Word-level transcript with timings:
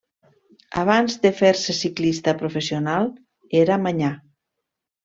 Abans 0.83 1.17
de 1.25 1.31
fer-se 1.41 1.75
ciclista 1.81 2.35
professional 2.41 3.09
era 3.65 3.79
manyà. 3.87 4.13